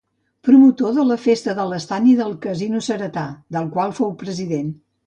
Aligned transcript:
Promotor 0.47 0.95
de 0.99 1.05
la 1.09 1.17
Festa 1.27 1.55
de 1.59 1.67
l’Estany 1.73 2.09
i 2.15 2.17
del 2.23 2.35
Casino 2.47 2.85
Ceretà, 2.89 3.31
del 3.59 3.73
qual 3.79 3.97
fou 4.01 4.15
president. 4.27 4.79